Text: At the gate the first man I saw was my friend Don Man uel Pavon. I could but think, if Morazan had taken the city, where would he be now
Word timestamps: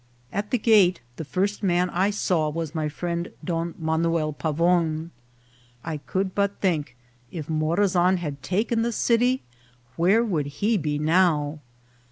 At 0.33 0.49
the 0.49 0.57
gate 0.57 0.99
the 1.17 1.23
first 1.23 1.61
man 1.61 1.91
I 1.91 2.09
saw 2.09 2.49
was 2.49 2.73
my 2.73 2.89
friend 2.89 3.29
Don 3.43 3.75
Man 3.77 4.01
uel 4.03 4.33
Pavon. 4.33 5.11
I 5.83 5.97
could 5.97 6.33
but 6.33 6.59
think, 6.59 6.97
if 7.31 7.47
Morazan 7.47 8.17
had 8.17 8.41
taken 8.41 8.81
the 8.81 8.93
city, 8.93 9.43
where 9.97 10.23
would 10.25 10.47
he 10.63 10.75
be 10.75 10.97
now 10.97 11.59